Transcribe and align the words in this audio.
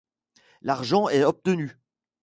L'argent 0.63 1.09
est 1.09 1.23
obtenu. 1.25 1.77